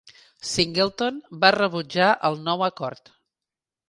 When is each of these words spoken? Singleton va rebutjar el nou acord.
Singleton 0.51 1.19
va 1.43 1.51
rebutjar 1.55 2.07
el 2.31 2.39
nou 2.47 2.65
acord. 2.69 3.13